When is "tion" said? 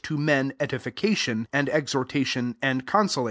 2.25-2.55